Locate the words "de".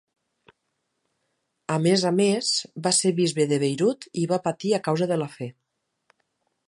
3.53-3.61, 5.13-5.23